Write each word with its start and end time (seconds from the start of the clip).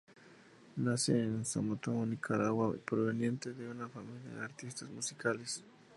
Nace 0.77 1.11
en 1.25 1.45
Somoto-Nicaragua, 1.45 2.75
proveniente 2.83 3.53
de 3.53 3.69
una 3.69 3.87
familia 3.87 4.31
de 4.33 4.41
artistas 4.43 4.89
musicales. 4.89 5.63